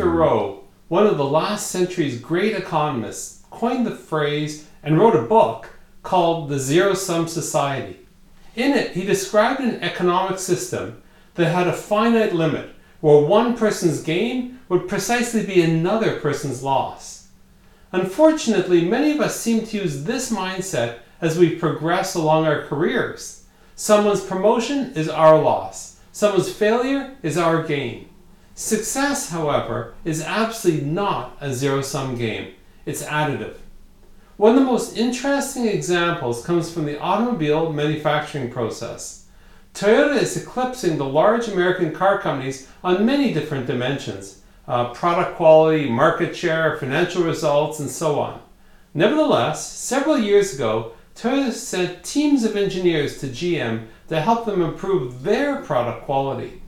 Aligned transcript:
Thurow, 0.00 0.60
one 0.88 1.06
of 1.06 1.18
the 1.18 1.24
last 1.26 1.70
century's 1.70 2.18
great 2.18 2.56
economists, 2.56 3.44
coined 3.50 3.86
the 3.86 3.94
phrase 3.94 4.66
and 4.82 4.98
wrote 4.98 5.14
a 5.14 5.20
book 5.20 5.68
called 6.02 6.48
The 6.48 6.58
Zero 6.58 6.94
Sum 6.94 7.28
Society. 7.28 7.98
In 8.56 8.72
it, 8.72 8.92
he 8.92 9.04
described 9.04 9.60
an 9.60 9.82
economic 9.82 10.38
system 10.38 11.02
that 11.34 11.52
had 11.52 11.68
a 11.68 11.74
finite 11.74 12.34
limit 12.34 12.70
where 13.02 13.20
one 13.20 13.56
person's 13.58 14.02
gain 14.02 14.58
would 14.70 14.88
precisely 14.88 15.44
be 15.44 15.60
another 15.60 16.18
person's 16.18 16.62
loss. 16.62 17.28
Unfortunately, 17.92 18.82
many 18.82 19.10
of 19.10 19.20
us 19.20 19.38
seem 19.38 19.66
to 19.66 19.76
use 19.76 20.04
this 20.04 20.32
mindset 20.32 21.00
as 21.20 21.38
we 21.38 21.56
progress 21.56 22.14
along 22.14 22.46
our 22.46 22.62
careers. 22.62 23.44
Someone's 23.76 24.24
promotion 24.24 24.92
is 24.94 25.10
our 25.10 25.38
loss, 25.38 26.00
someone's 26.10 26.50
failure 26.50 27.16
is 27.22 27.36
our 27.36 27.62
gain. 27.62 28.08
Success, 28.60 29.30
however, 29.30 29.94
is 30.04 30.20
absolutely 30.20 30.84
not 30.84 31.34
a 31.40 31.50
zero 31.50 31.80
sum 31.80 32.14
game, 32.14 32.52
it's 32.84 33.02
additive. 33.02 33.54
One 34.36 34.52
of 34.52 34.58
the 34.58 34.66
most 34.66 34.98
interesting 34.98 35.66
examples 35.66 36.44
comes 36.44 36.70
from 36.70 36.84
the 36.84 37.00
automobile 37.00 37.72
manufacturing 37.72 38.50
process. 38.50 39.24
Toyota 39.72 40.20
is 40.20 40.36
eclipsing 40.36 40.98
the 40.98 41.06
large 41.06 41.48
American 41.48 41.90
car 41.90 42.18
companies 42.18 42.68
on 42.84 43.06
many 43.06 43.32
different 43.32 43.66
dimensions 43.66 44.42
uh, 44.68 44.92
product 44.92 45.36
quality, 45.36 45.88
market 45.88 46.36
share, 46.36 46.76
financial 46.76 47.22
results, 47.22 47.80
and 47.80 47.88
so 47.88 48.20
on. 48.20 48.42
Nevertheless, 48.92 49.72
several 49.72 50.18
years 50.18 50.54
ago, 50.54 50.92
Toyota 51.16 51.50
sent 51.50 52.04
teams 52.04 52.44
of 52.44 52.56
engineers 52.56 53.20
to 53.20 53.28
GM 53.28 53.86
to 54.08 54.20
help 54.20 54.44
them 54.44 54.60
improve 54.60 55.22
their 55.22 55.62
product 55.62 56.04
quality. 56.04 56.60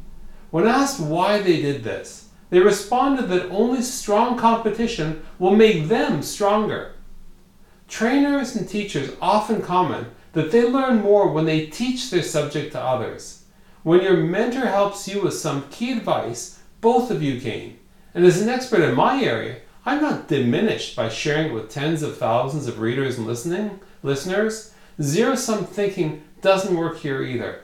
When 0.52 0.69
asked 0.69 1.01
why 1.01 1.41
they 1.41 1.62
did 1.62 1.83
this, 1.83 2.29
they 2.51 2.61
responded 2.61 3.31
that 3.31 3.48
only 3.48 3.81
strong 3.81 4.36
competition 4.36 5.22
will 5.39 5.56
make 5.56 5.89
them 5.89 6.22
stronger. 6.22 6.92
Trainers 7.89 8.55
and 8.55 8.69
teachers 8.69 9.17
often 9.22 9.62
comment 9.62 10.09
that 10.34 10.50
they 10.50 10.69
learn 10.69 11.00
more 11.00 11.33
when 11.33 11.47
they 11.47 11.69
teach 11.69 12.11
their 12.11 12.22
subject 12.22 12.72
to 12.72 12.81
others. 12.83 13.44
When 13.83 14.03
your 14.03 14.19
mentor 14.19 14.67
helps 14.67 15.09
you 15.09 15.22
with 15.22 15.33
some 15.33 15.70
key 15.70 15.92
advice, 15.92 16.61
both 16.83 17.11
of 17.11 17.22
you 17.22 17.41
gain. 17.41 17.78
And 18.12 18.27
as 18.27 18.42
an 18.42 18.50
expert 18.50 18.83
in 18.83 18.94
my 18.94 19.22
area, 19.22 19.56
I'm 19.87 20.03
not 20.03 20.28
diminished 20.28 20.94
by 20.94 21.09
sharing 21.09 21.47
it 21.47 21.55
with 21.55 21.70
tens 21.70 22.03
of 22.03 22.19
thousands 22.19 22.66
of 22.66 22.78
readers 22.78 23.16
and 23.16 23.27
listening 23.27 23.81
listeners. 24.03 24.75
Zero 25.00 25.34
sum 25.34 25.64
thinking 25.64 26.25
doesn't 26.42 26.77
work 26.77 26.98
here 26.98 27.22
either. 27.22 27.62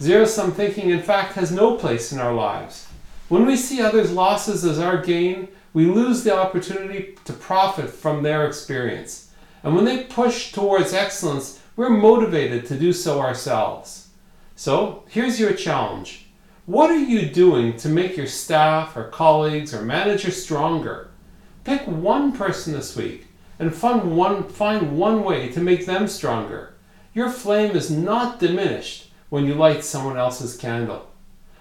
Zero 0.00 0.26
sum 0.26 0.52
thinking, 0.52 0.90
in 0.90 1.02
fact, 1.02 1.32
has 1.34 1.50
no 1.50 1.76
place 1.76 2.12
in 2.12 2.18
our 2.18 2.34
lives. 2.34 2.86
When 3.28 3.46
we 3.46 3.56
see 3.56 3.80
others' 3.80 4.12
losses 4.12 4.62
as 4.64 4.78
our 4.78 5.02
gain, 5.02 5.48
we 5.72 5.86
lose 5.86 6.22
the 6.22 6.36
opportunity 6.36 7.16
to 7.24 7.32
profit 7.32 7.88
from 7.88 8.22
their 8.22 8.46
experience. 8.46 9.30
And 9.62 9.74
when 9.74 9.86
they 9.86 10.04
push 10.04 10.52
towards 10.52 10.92
excellence, 10.92 11.60
we're 11.76 11.90
motivated 11.90 12.66
to 12.66 12.78
do 12.78 12.92
so 12.92 13.20
ourselves. 13.20 14.08
So 14.54 15.04
here's 15.08 15.40
your 15.40 15.54
challenge. 15.54 16.26
What 16.66 16.90
are 16.90 16.98
you 16.98 17.30
doing 17.30 17.76
to 17.78 17.88
make 17.88 18.16
your 18.16 18.26
staff 18.26 18.96
or 18.96 19.04
colleagues 19.04 19.72
or 19.72 19.82
manager 19.82 20.30
stronger? 20.30 21.10
Pick 21.64 21.86
one 21.86 22.32
person 22.32 22.74
this 22.74 22.96
week 22.96 23.28
and 23.58 23.74
find 23.74 24.16
one, 24.16 24.44
find 24.48 24.98
one 24.98 25.24
way 25.24 25.48
to 25.52 25.60
make 25.60 25.86
them 25.86 26.06
stronger. 26.06 26.74
Your 27.14 27.30
flame 27.30 27.74
is 27.74 27.90
not 27.90 28.38
diminished 28.38 29.06
when 29.28 29.46
you 29.46 29.54
light 29.54 29.84
someone 29.84 30.16
else's 30.16 30.56
candle. 30.56 31.10